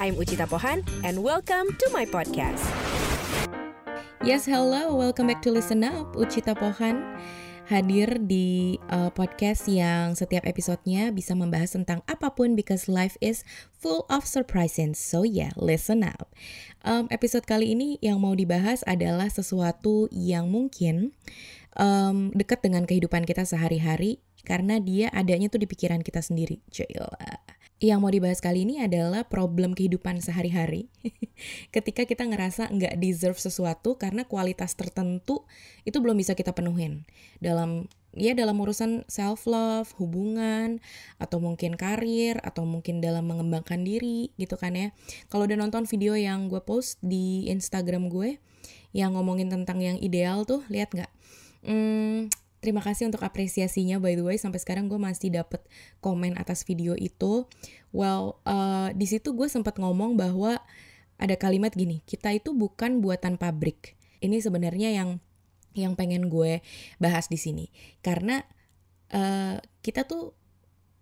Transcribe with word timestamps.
I'm 0.00 0.16
Uchita 0.16 0.48
Pohan, 0.48 0.80
and 1.04 1.20
welcome 1.20 1.76
to 1.76 1.86
my 1.92 2.08
podcast. 2.08 2.64
Yes, 4.24 4.48
hello. 4.48 4.96
Welcome 4.96 5.28
back 5.28 5.44
to 5.44 5.52
Listen 5.52 5.84
Up. 5.84 6.16
Uchita 6.16 6.56
Pohan 6.56 7.04
hadir 7.68 8.16
di 8.24 8.80
uh, 8.88 9.12
podcast 9.12 9.68
yang 9.68 10.16
setiap 10.16 10.48
episodenya 10.48 11.12
bisa 11.12 11.36
membahas 11.36 11.76
tentang 11.76 12.00
apa 12.08 12.32
pun 12.32 12.56
because 12.56 12.88
life 12.88 13.20
is 13.20 13.44
full 13.76 14.08
of 14.08 14.24
surprises. 14.24 14.96
So 14.96 15.20
yeah, 15.20 15.52
listen 15.60 16.00
up. 16.00 16.32
Um, 16.80 17.04
episode 17.12 17.44
kali 17.44 17.76
ini 17.76 18.00
yang 18.00 18.24
mau 18.24 18.32
dibahas 18.32 18.80
adalah 18.88 19.28
sesuatu 19.28 20.08
yang 20.08 20.48
mungkin 20.48 21.12
um, 21.76 22.32
dekat 22.32 22.64
dengan 22.64 22.88
kehidupan 22.88 23.28
kita 23.28 23.44
sehari-hari 23.44 24.24
karena 24.48 24.80
dia 24.80 25.12
adanya 25.12 25.52
tuh 25.52 25.60
di 25.60 25.68
pikiran 25.68 26.00
kita 26.00 26.24
sendiri. 26.24 26.64
Cila 26.72 27.12
yang 27.80 28.04
mau 28.04 28.12
dibahas 28.12 28.44
kali 28.44 28.68
ini 28.68 28.84
adalah 28.84 29.24
problem 29.24 29.72
kehidupan 29.72 30.20
sehari-hari. 30.20 30.92
Ketika 31.74 32.04
kita 32.04 32.28
ngerasa 32.28 32.68
nggak 32.68 33.00
deserve 33.00 33.40
sesuatu 33.40 33.96
karena 33.96 34.28
kualitas 34.28 34.76
tertentu 34.76 35.48
itu 35.88 35.96
belum 35.96 36.20
bisa 36.20 36.36
kita 36.36 36.52
penuhin 36.52 37.08
dalam 37.40 37.88
ya 38.12 38.36
dalam 38.36 38.58
urusan 38.60 39.08
self 39.08 39.48
love, 39.48 39.88
hubungan, 39.96 40.84
atau 41.16 41.40
mungkin 41.40 41.78
karir, 41.80 42.36
atau 42.44 42.68
mungkin 42.68 43.00
dalam 43.00 43.24
mengembangkan 43.24 43.80
diri 43.80 44.34
gitu 44.36 44.60
kan 44.60 44.76
ya. 44.76 44.92
Kalau 45.32 45.48
udah 45.48 45.56
nonton 45.56 45.88
video 45.88 46.12
yang 46.18 46.52
gue 46.52 46.60
post 46.60 47.00
di 47.00 47.48
Instagram 47.48 48.12
gue 48.12 48.36
yang 48.92 49.14
ngomongin 49.14 49.48
tentang 49.48 49.80
yang 49.80 49.96
ideal 50.02 50.42
tuh, 50.44 50.66
lihat 50.68 50.90
nggak? 50.92 51.12
Hmm, 51.64 52.28
Terima 52.60 52.84
kasih 52.84 53.08
untuk 53.08 53.24
apresiasinya 53.24 53.96
by 53.96 54.20
the 54.20 54.24
way 54.24 54.36
sampai 54.36 54.60
sekarang 54.60 54.84
gue 54.84 55.00
masih 55.00 55.32
dapet 55.32 55.64
komen 56.04 56.36
atas 56.36 56.68
video 56.68 56.92
itu. 56.92 57.48
Well, 57.88 58.36
uh, 58.44 58.92
di 58.92 59.08
situ 59.08 59.32
gue 59.32 59.48
sempat 59.48 59.80
ngomong 59.80 60.20
bahwa 60.20 60.60
ada 61.16 61.36
kalimat 61.40 61.72
gini, 61.72 62.04
kita 62.04 62.36
itu 62.36 62.52
bukan 62.52 63.00
buatan 63.00 63.40
pabrik. 63.40 63.96
Ini 64.20 64.44
sebenarnya 64.44 64.92
yang 64.92 65.24
yang 65.72 65.96
pengen 65.96 66.28
gue 66.28 66.60
bahas 67.00 67.30
di 67.30 67.38
sini 67.38 67.70
karena 68.02 68.42
uh, 69.14 69.56
kita 69.80 70.02
tuh 70.02 70.34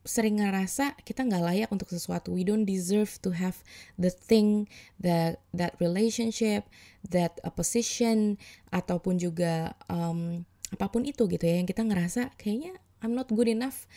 sering 0.08 0.40
ngerasa 0.40 0.96
kita 1.04 1.28
nggak 1.28 1.44
layak 1.44 1.68
untuk 1.68 1.92
sesuatu. 1.92 2.32
We 2.32 2.48
don't 2.48 2.64
deserve 2.64 3.20
to 3.20 3.36
have 3.36 3.60
the 4.00 4.08
thing, 4.08 4.64
that 5.04 5.44
that 5.52 5.76
relationship, 5.84 6.64
that 7.04 7.36
a 7.44 7.52
position 7.52 8.40
ataupun 8.72 9.20
juga 9.20 9.76
um, 9.92 10.47
apa 10.74 10.86
pun 10.92 11.04
itu 11.08 11.24
gitu 11.28 11.44
ya 11.44 11.60
yang 11.60 11.68
kita 11.68 11.80
ngerasa 11.84 12.36
kayaknya 12.36 12.76
I'm 13.00 13.14
not 13.14 13.30
good 13.30 13.48
enough 13.48 13.88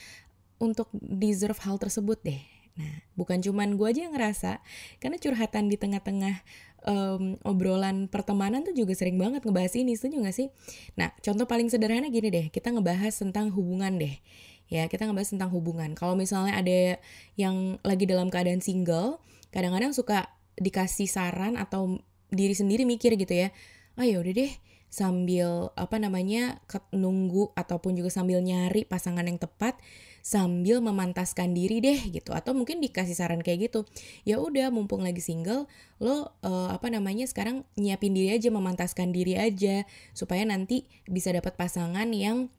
untuk 0.62 0.94
deserve 0.94 1.58
hal 1.66 1.82
tersebut 1.82 2.22
deh. 2.22 2.42
Nah, 2.72 3.04
bukan 3.20 3.44
cuman 3.44 3.76
gue 3.76 3.84
aja 3.84 4.08
yang 4.08 4.16
ngerasa, 4.16 4.64
karena 5.04 5.20
curhatan 5.20 5.68
di 5.68 5.76
tengah-tengah 5.76 6.40
um, 6.88 7.36
obrolan 7.44 8.08
pertemanan 8.08 8.64
tuh 8.64 8.72
juga 8.72 8.96
sering 8.96 9.20
banget 9.20 9.44
ngebahas 9.44 9.76
ini, 9.76 9.92
setuju 9.98 10.24
gak 10.24 10.38
sih? 10.38 10.48
Nah, 10.96 11.12
contoh 11.20 11.44
paling 11.44 11.68
sederhana 11.68 12.08
gini 12.08 12.32
deh, 12.32 12.46
kita 12.48 12.72
ngebahas 12.72 13.12
tentang 13.12 13.52
hubungan 13.52 14.00
deh. 14.00 14.16
Ya, 14.72 14.88
kita 14.88 15.04
ngebahas 15.04 15.36
tentang 15.36 15.52
hubungan. 15.52 15.92
Kalau 16.00 16.16
misalnya 16.16 16.56
ada 16.56 16.96
yang 17.36 17.76
lagi 17.84 18.08
dalam 18.08 18.32
keadaan 18.32 18.64
single, 18.64 19.20
kadang-kadang 19.52 19.92
suka 19.92 20.32
dikasih 20.56 21.12
saran 21.12 21.60
atau 21.60 22.00
diri 22.32 22.56
sendiri 22.56 22.88
mikir 22.88 23.20
gitu 23.20 23.36
ya, 23.36 23.52
ah 24.00 24.08
ya 24.08 24.24
udah 24.24 24.32
deh, 24.32 24.52
sambil 24.92 25.72
apa 25.80 25.96
namanya 25.96 26.60
nunggu 26.92 27.56
ataupun 27.56 27.96
juga 27.96 28.12
sambil 28.12 28.44
nyari 28.44 28.84
pasangan 28.84 29.24
yang 29.24 29.40
tepat 29.40 29.80
sambil 30.20 30.84
memantaskan 30.84 31.56
diri 31.56 31.80
deh 31.80 32.00
gitu. 32.12 32.36
Atau 32.36 32.52
mungkin 32.52 32.84
dikasih 32.84 33.16
saran 33.16 33.40
kayak 33.40 33.72
gitu 33.72 33.88
ya 34.28 34.38
udah 34.38 34.68
mumpung 34.70 35.02
lagi 35.02 35.24
single 35.24 35.66
lo 36.04 36.36
uh, 36.44 36.70
apa 36.76 36.92
namanya 36.92 37.24
sekarang 37.24 37.64
nyiapin 37.80 38.12
diri 38.12 38.36
aja 38.36 38.52
memantaskan 38.52 39.16
diri 39.16 39.40
aja 39.40 39.88
supaya 40.12 40.44
nanti 40.44 40.86
bisa 41.08 41.32
dapat 41.32 41.56
pasangan 41.56 42.12
yang 42.12 42.52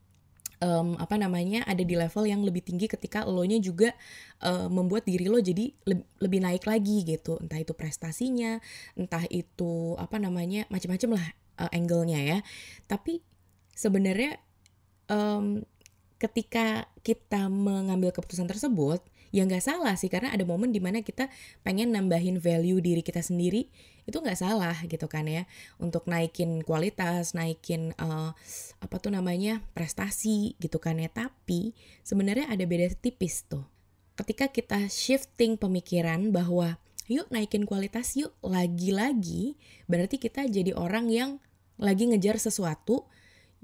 um, 0.57 0.97
apa 0.97 1.21
namanya 1.21 1.61
ada 1.69 1.85
di 1.85 1.93
level 1.93 2.25
yang 2.25 2.41
lebih 2.41 2.65
tinggi 2.65 2.89
ketika 2.89 3.29
lo 3.29 3.45
nya 3.45 3.61
juga 3.61 3.93
uh, 4.41 4.71
membuat 4.73 5.05
diri 5.05 5.29
lo 5.29 5.37
jadi 5.37 5.69
le 5.85 6.01
lebih 6.17 6.41
naik 6.41 6.65
lagi 6.65 7.05
gitu. 7.05 7.37
Entah 7.37 7.61
itu 7.61 7.77
prestasinya 7.77 8.57
entah 8.97 9.21
itu 9.29 9.93
apa 10.01 10.17
namanya 10.17 10.65
macam-macam 10.73 11.21
lah 11.21 11.27
uh, 11.59 11.69
angle-nya 11.71 12.19
ya. 12.21 12.39
Tapi 12.87 13.21
sebenarnya 13.73 14.37
um, 15.09 15.65
ketika 16.21 16.87
kita 17.03 17.51
mengambil 17.51 18.15
keputusan 18.15 18.47
tersebut, 18.47 19.03
ya 19.33 19.43
nggak 19.43 19.65
salah 19.65 19.97
sih 19.97 20.13
karena 20.13 20.29
ada 20.29 20.45
momen 20.45 20.69
di 20.69 20.77
mana 20.77 21.01
kita 21.01 21.25
pengen 21.65 21.89
nambahin 21.89 22.37
value 22.37 22.77
diri 22.77 23.01
kita 23.01 23.25
sendiri 23.25 23.65
itu 24.05 24.13
nggak 24.21 24.37
salah 24.37 24.77
gitu 24.85 25.09
kan 25.09 25.25
ya 25.25 25.49
untuk 25.81 26.05
naikin 26.05 26.61
kualitas, 26.61 27.33
naikin 27.33 27.97
uh, 27.97 28.35
apa 28.83 28.95
tuh 29.01 29.09
namanya 29.09 29.63
prestasi 29.73 30.55
gitu 30.61 30.77
kan 30.77 31.01
ya. 31.01 31.09
Tapi 31.09 31.73
sebenarnya 32.05 32.51
ada 32.51 32.63
beda 32.63 32.93
tipis 32.99 33.47
tuh. 33.47 33.65
Ketika 34.13 34.53
kita 34.53 34.85
shifting 34.91 35.57
pemikiran 35.57 36.29
bahwa 36.29 36.77
yuk 37.07 37.27
naikin 37.31 37.67
kualitas 37.67 38.15
yuk. 38.15 38.35
Lagi-lagi 38.43 39.59
berarti 39.87 40.19
kita 40.19 40.47
jadi 40.47 40.75
orang 40.75 41.09
yang 41.11 41.31
lagi 41.81 42.07
ngejar 42.07 42.37
sesuatu 42.37 43.09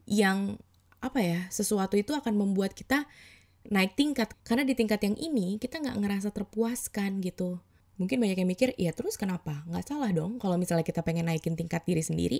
yang 0.09 0.57
apa 0.99 1.19
ya 1.23 1.39
sesuatu 1.47 1.95
itu 1.95 2.11
akan 2.11 2.35
membuat 2.35 2.75
kita 2.75 3.07
naik 3.67 3.95
tingkat. 3.95 4.33
Karena 4.43 4.67
di 4.67 4.75
tingkat 4.75 4.99
yang 5.03 5.15
ini 5.15 5.59
kita 5.61 5.79
nggak 5.79 5.97
ngerasa 5.99 6.29
terpuaskan 6.35 7.23
gitu. 7.23 7.59
Mungkin 7.99 8.15
banyak 8.15 8.39
yang 8.39 8.47
mikir 8.47 8.71
ya 8.79 8.95
terus 8.95 9.19
kenapa? 9.19 9.67
Nggak 9.67 9.91
salah 9.91 10.11
dong. 10.15 10.39
Kalau 10.39 10.55
misalnya 10.55 10.87
kita 10.87 11.03
pengen 11.03 11.27
naikin 11.27 11.59
tingkat 11.59 11.83
diri 11.83 11.99
sendiri 11.99 12.39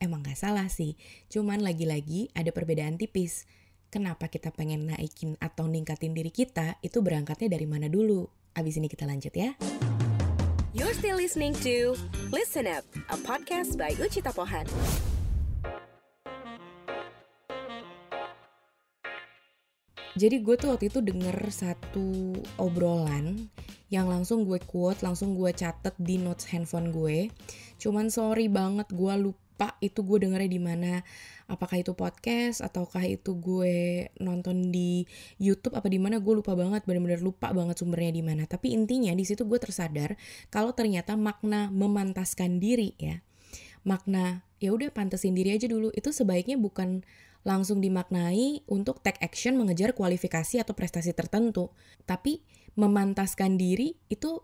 emang 0.00 0.24
nggak 0.24 0.36
salah 0.40 0.68
sih. 0.72 0.96
Cuman 1.28 1.60
lagi-lagi 1.60 2.32
ada 2.32 2.48
perbedaan 2.52 2.96
tipis. 2.96 3.44
Kenapa 3.92 4.26
kita 4.26 4.50
pengen 4.50 4.90
naikin 4.90 5.38
atau 5.38 5.70
ningkatin 5.70 6.16
diri 6.18 6.34
kita 6.34 6.82
itu 6.82 6.98
berangkatnya 6.98 7.52
dari 7.52 7.68
mana 7.68 7.86
dulu? 7.86 8.26
Abis 8.56 8.80
ini 8.80 8.90
kita 8.90 9.06
lanjut 9.06 9.30
ya 9.34 9.54
You're 10.74 10.90
still 10.90 11.14
listening 11.22 11.54
to 11.62 11.94
Listen 12.34 12.66
Up, 12.66 12.82
a 13.06 13.14
podcast 13.14 13.78
by 13.78 13.94
Uchita 13.94 14.34
Pohan. 14.34 14.66
Jadi 20.18 20.42
gue 20.42 20.54
tuh 20.58 20.74
waktu 20.74 20.90
itu 20.90 20.98
denger 20.98 21.46
satu 21.54 22.34
obrolan 22.58 23.46
yang 23.86 24.10
langsung 24.10 24.42
gue 24.42 24.58
quote, 24.66 24.98
langsung 25.06 25.38
gue 25.38 25.54
catet 25.54 25.94
di 25.94 26.18
notes 26.18 26.50
handphone 26.50 26.90
gue. 26.90 27.30
Cuman 27.78 28.10
sorry 28.10 28.50
banget 28.50 28.90
gue 28.90 29.14
lupa 29.14 29.43
lupa 29.54 29.78
itu 29.78 30.02
gue 30.02 30.26
dengernya 30.26 30.50
di 30.50 30.58
mana 30.58 30.92
apakah 31.46 31.78
itu 31.78 31.94
podcast 31.94 32.58
ataukah 32.58 33.06
itu 33.06 33.38
gue 33.38 34.10
nonton 34.18 34.74
di 34.74 35.06
YouTube 35.38 35.78
apa 35.78 35.86
di 35.86 36.02
mana 36.02 36.18
gue 36.18 36.34
lupa 36.34 36.58
banget 36.58 36.82
bener-bener 36.82 37.22
lupa 37.22 37.54
banget 37.54 37.78
sumbernya 37.78 38.10
di 38.18 38.26
mana. 38.26 38.50
Tapi 38.50 38.74
intinya 38.74 39.14
di 39.14 39.22
situ 39.22 39.46
gue 39.46 39.62
tersadar 39.62 40.18
kalau 40.50 40.74
ternyata 40.74 41.14
makna 41.14 41.70
memantaskan 41.70 42.58
diri 42.58 42.98
ya. 42.98 43.22
Makna 43.86 44.42
ya 44.58 44.74
udah 44.74 44.90
pantesin 44.90 45.38
diri 45.38 45.54
aja 45.54 45.70
dulu. 45.70 45.94
Itu 45.94 46.10
sebaiknya 46.10 46.58
bukan 46.58 47.06
langsung 47.46 47.78
dimaknai 47.78 48.66
untuk 48.66 49.06
take 49.06 49.22
action 49.22 49.54
mengejar 49.54 49.94
kualifikasi 49.94 50.66
atau 50.66 50.74
prestasi 50.74 51.14
tertentu. 51.14 51.70
Tapi 52.10 52.42
memantaskan 52.74 53.54
diri 53.54 53.94
itu 54.10 54.42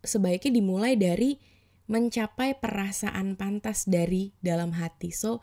sebaiknya 0.00 0.56
dimulai 0.56 0.96
dari 0.96 1.51
mencapai 1.90 2.58
perasaan 2.58 3.34
pantas 3.34 3.86
dari 3.88 4.34
dalam 4.42 4.76
hati. 4.76 5.10
So, 5.10 5.42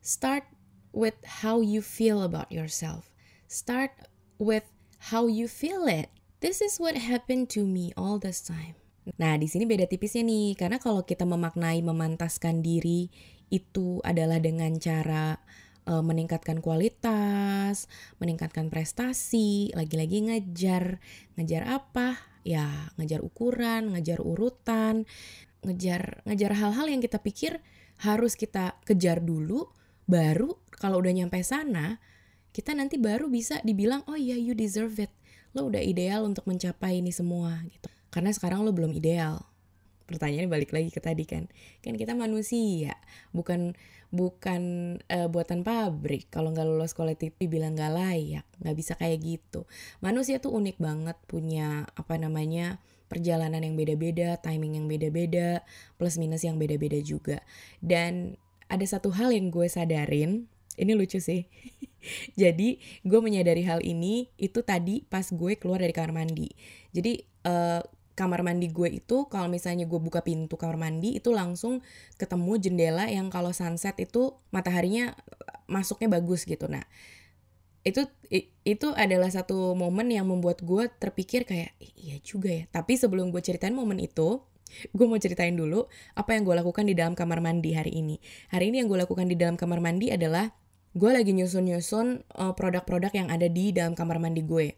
start 0.00 0.46
with 0.90 1.16
how 1.42 1.62
you 1.62 1.82
feel 1.82 2.22
about 2.22 2.50
yourself. 2.50 3.10
Start 3.50 3.94
with 4.38 4.66
how 5.12 5.26
you 5.26 5.50
feel 5.50 5.86
it. 5.90 6.10
This 6.40 6.64
is 6.64 6.80
what 6.80 6.96
happened 6.96 7.52
to 7.52 7.68
me 7.68 7.92
all 7.98 8.16
this 8.16 8.40
time. 8.40 8.80
Nah, 9.16 9.36
di 9.36 9.48
sini 9.48 9.64
beda 9.64 9.88
tipisnya 9.88 10.24
nih, 10.24 10.56
karena 10.56 10.76
kalau 10.76 11.04
kita 11.04 11.24
memaknai 11.24 11.80
memantaskan 11.80 12.60
diri 12.60 13.08
itu 13.50 13.98
adalah 14.06 14.38
dengan 14.38 14.76
cara 14.78 15.36
uh, 15.88 16.04
meningkatkan 16.04 16.62
kualitas, 16.62 17.90
meningkatkan 18.22 18.70
prestasi, 18.70 19.74
lagi-lagi 19.74 20.30
ngejar, 20.30 21.02
ngejar 21.36 21.64
apa? 21.66 22.20
Ya, 22.46 22.92
ngejar 22.96 23.20
ukuran, 23.20 23.92
ngejar 23.92 24.24
urutan, 24.24 25.04
ngejar 25.66 26.24
ngejar 26.24 26.52
hal-hal 26.56 26.86
yang 26.88 27.02
kita 27.04 27.20
pikir 27.20 27.60
harus 28.00 28.32
kita 28.38 28.80
kejar 28.88 29.20
dulu 29.20 29.68
baru 30.08 30.56
kalau 30.72 31.04
udah 31.04 31.12
nyampe 31.12 31.40
sana 31.44 32.00
kita 32.50 32.74
nanti 32.74 32.98
baru 32.98 33.30
bisa 33.30 33.62
dibilang 33.62 34.02
oh 34.10 34.18
iya 34.18 34.34
you 34.34 34.58
deserve 34.58 34.98
it. 34.98 35.12
Lo 35.54 35.66
udah 35.66 35.82
ideal 35.82 36.26
untuk 36.26 36.46
mencapai 36.46 36.98
ini 37.02 37.10
semua 37.14 37.58
gitu. 37.66 37.90
Karena 38.10 38.30
sekarang 38.34 38.66
lo 38.66 38.74
belum 38.74 38.94
ideal 38.94 39.49
pertanyaannya 40.10 40.50
balik 40.50 40.74
lagi 40.74 40.90
ke 40.90 40.98
tadi 40.98 41.22
kan 41.22 41.46
kan 41.80 41.94
kita 41.94 42.18
manusia 42.18 42.98
bukan 43.30 43.78
bukan 44.10 44.62
uh, 45.06 45.30
buatan 45.30 45.62
pabrik 45.62 46.26
kalau 46.34 46.50
nggak 46.50 46.66
lulus 46.66 46.92
sekolah 46.92 47.14
TV 47.14 47.46
bilang 47.46 47.78
nggak 47.78 47.94
layak 47.94 48.46
nggak 48.58 48.76
bisa 48.76 48.98
kayak 48.98 49.22
gitu 49.22 49.70
manusia 50.02 50.42
tuh 50.42 50.50
unik 50.50 50.82
banget 50.82 51.16
punya 51.30 51.86
apa 51.94 52.18
namanya 52.18 52.82
perjalanan 53.10 53.58
yang 53.66 53.74
beda-beda, 53.74 54.38
timing 54.38 54.78
yang 54.78 54.86
beda-beda, 54.86 55.66
plus 55.98 56.14
minus 56.14 56.46
yang 56.46 56.62
beda-beda 56.62 57.02
juga. 57.02 57.42
Dan 57.82 58.38
ada 58.70 58.86
satu 58.86 59.10
hal 59.10 59.34
yang 59.34 59.50
gue 59.50 59.66
sadarin, 59.66 60.46
ini 60.78 60.92
lucu 60.94 61.18
sih. 61.18 61.50
Jadi 62.40 62.78
gue 63.02 63.20
menyadari 63.20 63.66
hal 63.66 63.82
ini 63.82 64.30
itu 64.38 64.62
tadi 64.62 65.02
pas 65.10 65.26
gue 65.26 65.58
keluar 65.58 65.82
dari 65.82 65.90
kamar 65.90 66.14
mandi. 66.14 66.54
Jadi 66.94 67.18
uh, 67.50 67.82
kamar 68.20 68.44
mandi 68.44 68.68
gue 68.68 69.00
itu 69.00 69.24
kalau 69.32 69.48
misalnya 69.48 69.88
gue 69.88 69.96
buka 69.96 70.20
pintu 70.20 70.60
kamar 70.60 70.76
mandi 70.76 71.16
itu 71.16 71.32
langsung 71.32 71.80
ketemu 72.20 72.52
jendela 72.60 73.08
yang 73.08 73.32
kalau 73.32 73.56
sunset 73.56 73.96
itu 73.96 74.36
mataharinya 74.52 75.16
masuknya 75.64 76.12
bagus 76.12 76.44
gitu. 76.44 76.68
Nah, 76.68 76.84
itu 77.80 78.04
itu 78.68 78.92
adalah 78.92 79.32
satu 79.32 79.72
momen 79.72 80.12
yang 80.12 80.28
membuat 80.28 80.60
gue 80.60 80.92
terpikir 81.00 81.48
kayak 81.48 81.72
iya 81.80 82.20
juga 82.20 82.52
ya. 82.52 82.64
Tapi 82.68 83.00
sebelum 83.00 83.32
gue 83.32 83.40
ceritain 83.40 83.72
momen 83.72 83.96
itu 83.96 84.44
gue 84.96 85.06
mau 85.08 85.16
ceritain 85.16 85.56
dulu 85.56 85.88
apa 86.12 86.36
yang 86.36 86.44
gue 86.44 86.54
lakukan 86.60 86.84
di 86.84 86.92
dalam 86.92 87.16
kamar 87.16 87.40
mandi 87.40 87.72
hari 87.72 87.96
ini. 87.96 88.20
Hari 88.52 88.68
ini 88.68 88.84
yang 88.84 88.92
gue 88.92 89.00
lakukan 89.00 89.24
di 89.24 89.40
dalam 89.40 89.56
kamar 89.56 89.80
mandi 89.80 90.12
adalah 90.12 90.52
gue 90.90 91.10
lagi 91.10 91.30
nyusun-nyusun 91.30 92.26
uh, 92.34 92.52
produk-produk 92.58 93.14
yang 93.14 93.28
ada 93.30 93.46
di 93.46 93.70
dalam 93.70 93.94
kamar 93.94 94.18
mandi 94.18 94.42
gue 94.42 94.74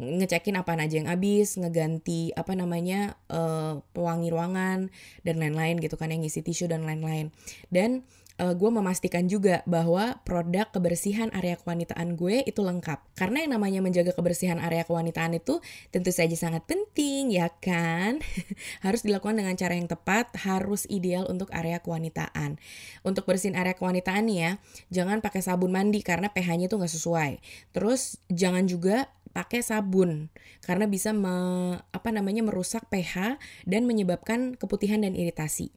ngecekin 0.00 0.56
apa 0.56 0.72
aja 0.80 0.96
yang 0.96 1.12
habis, 1.12 1.60
ngeganti 1.60 2.32
apa 2.32 2.56
namanya 2.56 3.20
uh, 3.28 3.84
pewangi 3.92 4.32
ruangan 4.32 4.88
dan 5.22 5.36
lain-lain 5.36 5.76
gitu 5.78 6.00
kan 6.00 6.08
yang 6.08 6.24
ngisi 6.24 6.40
tisu 6.40 6.72
dan 6.72 6.88
lain-lain. 6.88 7.28
Dan 7.68 8.08
uh, 8.40 8.54
gue 8.56 8.70
memastikan 8.72 9.28
juga 9.28 9.60
bahwa 9.68 10.16
produk 10.24 10.72
kebersihan 10.72 11.28
area 11.36 11.60
kewanitaan 11.60 12.16
gue 12.16 12.40
itu 12.48 12.64
lengkap. 12.64 12.98
Karena 13.14 13.44
yang 13.44 13.60
namanya 13.60 13.84
menjaga 13.84 14.16
kebersihan 14.16 14.56
area 14.56 14.88
kewanitaan 14.88 15.36
itu 15.36 15.60
tentu 15.92 16.08
saja 16.10 16.32
sangat 16.34 16.64
penting, 16.64 17.36
ya 17.36 17.52
kan? 17.60 18.24
harus 18.84 19.04
dilakukan 19.04 19.36
dengan 19.36 19.54
cara 19.60 19.76
yang 19.76 19.86
tepat, 19.86 20.32
harus 20.40 20.88
ideal 20.88 21.28
untuk 21.28 21.52
area 21.52 21.78
kewanitaan. 21.84 22.56
Untuk 23.04 23.28
bersihin 23.28 23.54
area 23.54 23.76
kewanitaan 23.76 24.24
nih 24.26 24.38
ya, 24.40 24.52
jangan 24.88 25.20
pakai 25.20 25.44
sabun 25.44 25.70
mandi 25.70 26.00
karena 26.00 26.32
pH-nya 26.32 26.72
tuh 26.72 26.80
nggak 26.80 26.94
sesuai. 26.96 27.32
Terus 27.76 28.16
jangan 28.32 28.64
juga 28.64 29.12
pakai 29.30 29.62
sabun 29.62 30.28
karena 30.64 30.90
bisa 30.90 31.14
me, 31.14 31.78
apa 31.94 32.10
namanya 32.10 32.42
merusak 32.42 32.86
pH 32.90 33.38
dan 33.66 33.86
menyebabkan 33.86 34.58
keputihan 34.58 35.02
dan 35.02 35.14
iritasi. 35.14 35.70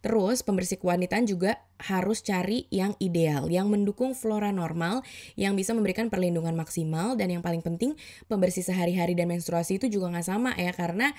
Terus 0.00 0.40
pembersih 0.40 0.80
kewanitaan 0.80 1.28
juga 1.28 1.60
harus 1.76 2.24
cari 2.24 2.64
yang 2.72 2.96
ideal, 2.98 3.52
yang 3.52 3.68
mendukung 3.68 4.16
flora 4.16 4.48
normal, 4.48 5.04
yang 5.36 5.54
bisa 5.54 5.76
memberikan 5.76 6.08
perlindungan 6.08 6.56
maksimal 6.56 7.14
dan 7.20 7.28
yang 7.28 7.44
paling 7.44 7.60
penting 7.60 7.92
pembersih 8.26 8.64
sehari-hari 8.64 9.12
dan 9.12 9.28
menstruasi 9.28 9.76
itu 9.76 9.92
juga 9.92 10.08
nggak 10.16 10.26
sama 10.26 10.56
ya 10.56 10.72
karena 10.72 11.12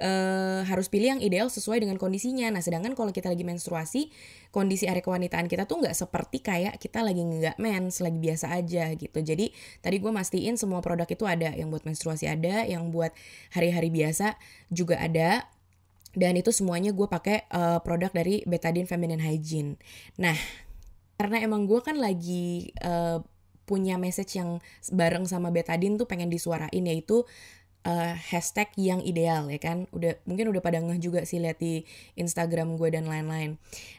uh, 0.00 0.64
harus 0.64 0.88
pilih 0.88 1.16
yang 1.16 1.22
ideal 1.22 1.52
sesuai 1.52 1.84
dengan 1.84 2.00
kondisinya. 2.00 2.48
Nah, 2.50 2.64
sedangkan 2.64 2.96
kalau 2.96 3.12
kita 3.12 3.28
lagi 3.28 3.44
menstruasi, 3.44 4.08
kondisi 4.50 4.88
area 4.88 5.04
kewanitaan 5.04 5.46
kita 5.46 5.68
tuh 5.68 5.84
nggak 5.84 5.94
seperti 5.94 6.40
kayak 6.40 6.80
kita 6.80 7.04
lagi 7.04 7.20
nggak 7.20 7.60
mens, 7.60 8.00
lagi 8.00 8.18
biasa 8.18 8.56
aja 8.56 8.90
gitu. 8.96 9.18
Jadi 9.20 9.52
tadi 9.84 9.96
gue 10.00 10.10
mastiin 10.10 10.56
semua 10.56 10.80
produk 10.80 11.06
itu 11.06 11.24
ada, 11.28 11.52
yang 11.52 11.68
buat 11.68 11.84
menstruasi 11.84 12.26
ada, 12.26 12.64
yang 12.64 12.88
buat 12.88 13.12
hari-hari 13.52 13.92
biasa 13.92 14.34
juga 14.72 14.98
ada. 14.98 15.46
Dan 16.10 16.34
itu 16.34 16.50
semuanya 16.50 16.90
gue 16.90 17.06
pakai 17.06 17.46
uh, 17.54 17.78
produk 17.86 18.10
dari 18.10 18.42
Betadine 18.42 18.88
Feminine 18.88 19.22
Hygiene. 19.22 19.78
Nah, 20.18 20.34
karena 21.20 21.38
emang 21.44 21.70
gue 21.70 21.78
kan 21.84 21.94
lagi 22.00 22.74
uh, 22.82 23.22
punya 23.70 23.94
message 23.94 24.34
yang 24.34 24.58
bareng 24.90 25.30
sama 25.30 25.54
Betadine 25.54 25.94
tuh 25.94 26.10
pengen 26.10 26.26
disuarain 26.26 26.82
yaitu 26.82 27.22
uh, 27.84 28.14
hashtag 28.16 28.68
yang 28.76 29.00
ideal 29.04 29.48
ya 29.48 29.60
kan? 29.60 29.86
Udah 29.94 30.16
mungkin 30.24 30.50
udah 30.52 30.62
pada 30.64 30.78
ngeh 30.80 31.00
juga 31.00 31.24
sih 31.24 31.40
lihat 31.40 31.60
di 31.60 31.84
Instagram 32.16 32.76
gue 32.76 32.88
dan 32.92 33.06
lain-lain. 33.08 33.56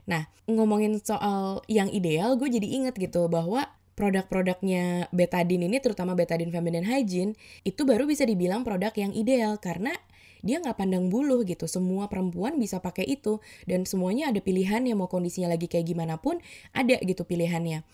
Nah 0.09 0.27
ngomongin 0.49 0.99
soal 1.01 1.61
yang 1.71 1.87
ideal 1.89 2.35
gue 2.35 2.49
jadi 2.49 2.67
inget 2.67 2.95
gitu 2.97 3.29
bahwa 3.31 3.69
produk-produknya 3.95 5.11
betadine 5.13 5.67
ini 5.67 5.77
terutama 5.77 6.17
betadine 6.17 6.49
feminine 6.49 6.87
hygiene 6.87 7.37
itu 7.61 7.85
baru 7.85 8.09
bisa 8.09 8.25
dibilang 8.25 8.65
produk 8.65 8.91
yang 8.97 9.13
ideal. 9.13 9.61
Karena 9.61 9.93
dia 10.41 10.61
nggak 10.61 10.77
pandang 10.77 11.09
buluh 11.09 11.41
gitu. 11.45 11.65
Semua 11.65 12.09
perempuan 12.09 12.57
bisa 12.57 12.81
pakai 12.81 13.05
itu. 13.05 13.41
Dan 13.65 13.85
semuanya 13.85 14.29
ada 14.29 14.41
pilihan 14.41 14.83
yang 14.85 15.01
mau 15.01 15.09
kondisinya 15.09 15.53
lagi 15.53 15.65
kayak 15.69 15.89
gimana 15.89 16.17
pun 16.17 16.41
ada 16.73 16.97
gitu 17.01 17.25
pilihannya. 17.25 17.85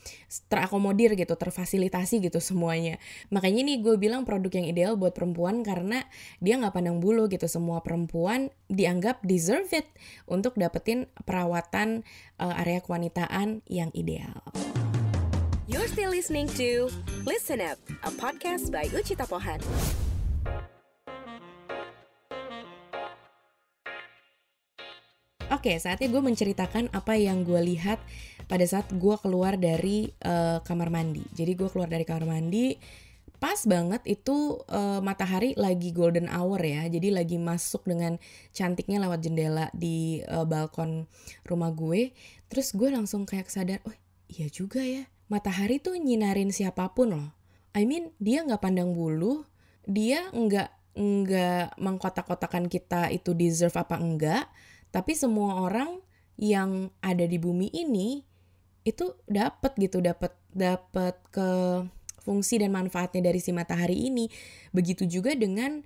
Terakomodir 0.47 1.15
gitu 1.15 1.35
terfasilitasi 1.35 2.23
gitu 2.23 2.39
semuanya. 2.39 2.99
Makanya 3.29 3.59
ini 3.63 3.73
gue 3.79 3.95
bilang 3.99 4.23
produk 4.23 4.51
yang 4.59 4.67
ideal 4.67 4.93
buat 4.95 5.15
perempuan 5.15 5.61
karena 5.61 6.03
dia 6.43 6.59
nggak 6.59 6.75
pandang 6.75 6.99
bulu 6.99 7.27
gitu. 7.27 7.45
Semua 7.45 7.83
perempuan 7.83 8.49
dianggap 8.67 9.23
deserve 9.23 9.69
it 9.71 9.87
untuk 10.25 10.55
dapetin 10.55 11.07
perawatan 11.23 12.07
uh, 12.39 12.55
area 12.59 12.79
kewanitaan 12.81 13.61
yang 13.67 13.91
ideal. 13.93 14.41
You're 15.67 15.87
still 15.91 16.11
listening 16.11 16.47
to 16.55 16.87
Listen 17.27 17.59
Up, 17.59 17.75
a 18.03 18.11
podcast 18.15 18.71
by 18.71 18.87
Uchita 18.95 19.27
Pohan. 19.27 19.59
Oke, 25.47 25.71
okay, 25.71 25.79
saatnya 25.79 26.11
gue 26.11 26.19
menceritakan 26.19 26.91
apa 26.91 27.15
yang 27.15 27.47
gue 27.47 27.55
lihat 27.63 28.03
pada 28.51 28.67
saat 28.67 28.91
gue 28.91 29.15
keluar 29.23 29.55
dari 29.55 30.11
uh, 30.27 30.59
kamar 30.59 30.91
mandi. 30.91 31.23
Jadi 31.31 31.55
gue 31.55 31.71
keluar 31.71 31.87
dari 31.87 32.03
kamar 32.03 32.27
mandi, 32.27 32.75
pas 33.39 33.55
banget 33.63 34.03
itu 34.11 34.59
uh, 34.67 34.99
matahari 34.99 35.55
lagi 35.55 35.95
golden 35.95 36.27
hour 36.27 36.59
ya. 36.59 36.91
Jadi 36.91 37.15
lagi 37.15 37.39
masuk 37.39 37.87
dengan 37.87 38.19
cantiknya 38.51 38.99
lewat 39.07 39.23
jendela 39.23 39.71
di 39.71 40.19
uh, 40.27 40.43
balkon 40.43 41.07
rumah 41.47 41.71
gue. 41.71 42.11
Terus 42.51 42.75
gue 42.75 42.91
langsung 42.91 43.23
kayak 43.23 43.47
sadar, 43.47 43.79
oh 43.87 43.95
iya 44.27 44.51
juga 44.51 44.83
ya. 44.83 45.07
Matahari 45.31 45.79
tuh 45.79 45.95
nyinarin 45.95 46.51
siapa 46.51 46.91
pun 46.91 47.15
loh. 47.15 47.31
I 47.71 47.87
mean, 47.87 48.11
dia 48.19 48.43
nggak 48.43 48.67
pandang 48.67 48.91
bulu, 48.91 49.47
dia 49.87 50.27
nggak 50.27 50.75
nggak 50.97 51.79
mengkotak-kotakan 51.79 52.67
kita 52.67 53.15
itu 53.15 53.31
deserve 53.31 53.79
apa 53.79 53.95
enggak 53.95 54.43
tapi 54.91 55.13
semua 55.13 55.67
orang 55.67 55.99
yang 56.37 56.93
ada 57.01 57.25
di 57.25 57.41
bumi 57.41 57.73
ini 57.73 58.21
itu 58.87 59.19
dapat 59.27 59.75
gitu 59.75 59.99
dapat 59.99 60.31
dapat 60.53 61.17
ke 61.33 61.49
fungsi 62.23 62.59
dan 62.59 62.75
manfaatnya 62.75 63.31
dari 63.31 63.39
si 63.39 63.51
matahari 63.51 64.07
ini. 64.11 64.27
Begitu 64.71 65.07
juga 65.07 65.31
dengan 65.31 65.83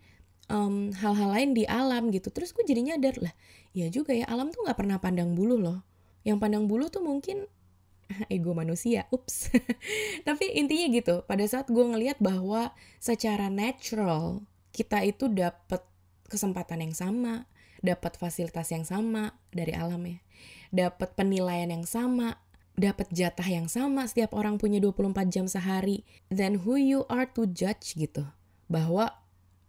hal-hal 0.97 1.29
um, 1.29 1.33
lain 1.37 1.53
di 1.53 1.63
alam 1.69 2.09
gitu. 2.09 2.33
Terus 2.33 2.51
gue 2.51 2.65
jadinya 2.67 2.97
nyadar 2.97 3.21
lah 3.21 3.33
ya 3.71 3.87
juga 3.87 4.11
ya 4.11 4.27
alam 4.27 4.51
tuh 4.51 4.67
nggak 4.67 4.77
pernah 4.77 4.97
pandang 4.97 5.37
bulu 5.37 5.57
loh. 5.57 5.81
Yang 6.25 6.37
pandang 6.41 6.65
bulu 6.65 6.89
tuh 6.89 7.01
mungkin 7.01 7.45
ego 8.33 8.53
manusia 8.57 9.05
ups. 9.09 9.53
Tapi 10.27 10.45
intinya 10.57 10.87
gitu 10.89 11.15
pada 11.25 11.45
saat 11.45 11.69
gue 11.69 11.85
ngelihat 11.85 12.17
bahwa 12.17 12.73
secara 12.97 13.47
natural 13.47 14.41
kita 14.73 15.01
itu 15.05 15.29
dapat 15.29 15.85
kesempatan 16.31 16.85
yang 16.85 16.95
sama 16.95 17.49
dapat 17.81 18.15
fasilitas 18.15 18.69
yang 18.69 18.85
sama 18.85 19.35
dari 19.49 19.73
alam 19.73 20.01
ya. 20.05 20.17
Dapat 20.71 21.17
penilaian 21.17 21.67
yang 21.67 21.83
sama, 21.83 22.39
dapat 22.77 23.11
jatah 23.11 23.45
yang 23.45 23.67
sama, 23.67 24.07
setiap 24.07 24.31
orang 24.37 24.55
punya 24.61 24.79
24 24.79 25.27
jam 25.27 25.45
sehari. 25.49 26.07
Then 26.31 26.63
who 26.63 26.79
you 26.79 27.03
are 27.11 27.27
to 27.35 27.49
judge 27.49 27.97
gitu. 27.97 28.23
Bahwa 28.71 29.11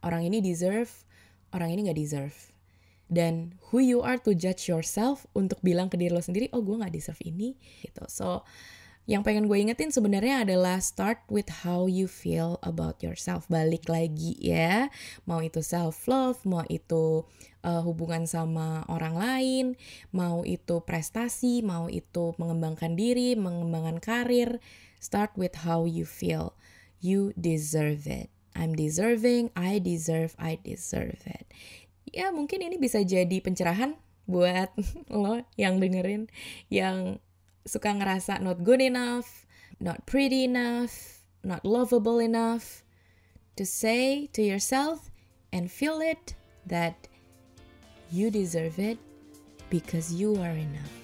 orang 0.04 0.28
ini 0.30 0.38
deserve, 0.38 0.92
orang 1.50 1.74
ini 1.74 1.90
nggak 1.90 1.98
deserve. 1.98 2.36
Dan 3.12 3.60
who 3.68 3.82
you 3.82 4.00
are 4.00 4.16
to 4.16 4.32
judge 4.32 4.72
yourself 4.72 5.28
untuk 5.36 5.60
bilang 5.60 5.92
ke 5.92 6.00
diri 6.00 6.14
lo 6.14 6.24
sendiri, 6.24 6.48
oh 6.56 6.64
gue 6.64 6.80
nggak 6.80 6.94
deserve 6.94 7.20
ini 7.26 7.58
gitu. 7.84 8.06
So 8.08 8.46
yang 9.02 9.26
pengen 9.26 9.50
gue 9.50 9.58
ingetin 9.58 9.90
sebenarnya 9.90 10.46
adalah 10.46 10.78
start 10.78 11.26
with 11.26 11.66
how 11.66 11.90
you 11.90 12.06
feel 12.06 12.62
about 12.62 13.02
yourself. 13.02 13.50
Balik 13.50 13.90
lagi 13.90 14.38
ya, 14.38 14.94
mau 15.26 15.42
itu 15.42 15.58
self 15.58 16.06
love, 16.06 16.38
mau 16.46 16.62
itu 16.70 17.26
uh, 17.66 17.82
hubungan 17.82 18.30
sama 18.30 18.86
orang 18.86 19.18
lain, 19.18 19.66
mau 20.14 20.46
itu 20.46 20.78
prestasi, 20.86 21.66
mau 21.66 21.90
itu 21.90 22.38
mengembangkan 22.38 22.94
diri, 22.94 23.34
mengembangkan 23.34 23.98
karir. 23.98 24.62
Start 25.02 25.34
with 25.34 25.66
how 25.66 25.82
you 25.82 26.06
feel. 26.06 26.54
You 27.02 27.34
deserve 27.34 28.06
it. 28.06 28.30
I'm 28.54 28.78
deserving, 28.78 29.50
I 29.58 29.82
deserve, 29.82 30.38
I 30.38 30.62
deserve 30.62 31.18
it. 31.26 31.50
Ya 32.06 32.30
mungkin 32.30 32.62
ini 32.62 32.78
bisa 32.78 33.02
jadi 33.02 33.42
pencerahan 33.42 33.98
buat 34.30 34.70
lo 35.10 35.42
yang 35.58 35.82
dengerin, 35.82 36.30
yang 36.70 37.18
suka 37.66 37.88
ngerasa 37.90 38.42
not 38.42 38.64
good 38.64 38.80
enough, 38.80 39.46
not 39.80 40.06
pretty 40.06 40.44
enough, 40.44 41.22
not 41.42 41.64
lovable 41.64 42.18
enough, 42.18 42.82
to 43.56 43.66
say 43.66 44.26
to 44.32 44.42
yourself 44.42 45.10
and 45.52 45.70
feel 45.70 46.00
it 46.00 46.34
that 46.66 47.08
you 48.10 48.30
deserve 48.30 48.78
it 48.78 48.98
because 49.70 50.12
you 50.12 50.36
are 50.36 50.56
enough. 50.56 51.01